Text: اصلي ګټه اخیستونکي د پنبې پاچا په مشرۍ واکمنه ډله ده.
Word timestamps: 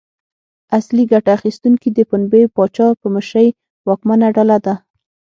اصلي 0.77 1.03
ګټه 1.11 1.31
اخیستونکي 1.37 1.89
د 1.93 1.99
پنبې 2.09 2.43
پاچا 2.55 2.87
په 3.01 3.07
مشرۍ 3.15 3.47
واکمنه 3.87 4.27
ډله 4.35 4.57
ده. 4.65 4.73